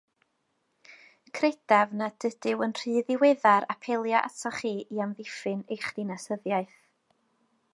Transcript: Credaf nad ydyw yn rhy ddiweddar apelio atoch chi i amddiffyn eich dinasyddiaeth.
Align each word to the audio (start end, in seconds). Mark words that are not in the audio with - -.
Credaf 1.39 1.91
nad 1.99 2.25
ydyw 2.29 2.63
yn 2.67 2.73
rhy 2.79 2.93
ddiweddar 3.09 3.67
apelio 3.75 4.23
atoch 4.23 4.57
chi 4.63 4.73
i 4.97 5.03
amddiffyn 5.07 5.63
eich 5.77 5.89
dinasyddiaeth. 5.99 6.77